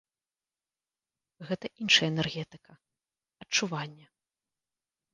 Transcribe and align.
Гэта 1.51 1.65
іншая 1.85 2.07
энергетыка, 2.13 2.71
адчуванне. 3.45 4.05